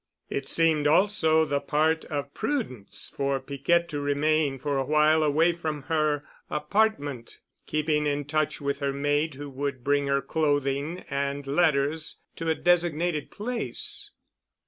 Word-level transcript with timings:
It 0.31 0.47
seemed 0.47 0.87
also 0.87 1.45
the 1.45 1.59
part 1.61 2.05
of 2.05 2.33
prudence 2.33 3.13
for 3.15 3.39
Piquette 3.39 3.87
to 3.89 3.99
remain 3.99 4.57
for 4.57 4.79
awhile 4.79 5.21
away 5.21 5.53
from 5.53 5.83
her 5.83 6.23
apartment, 6.49 7.37
keeping 7.67 8.07
in 8.07 8.25
touch 8.25 8.59
with 8.59 8.79
her 8.79 8.93
maid 8.93 9.35
who 9.35 9.47
would 9.51 9.83
bring 9.83 10.07
her 10.07 10.23
clothing 10.23 11.05
and 11.11 11.45
letters 11.45 12.15
to 12.37 12.49
a 12.49 12.55
designated 12.55 13.29
place. 13.29 14.09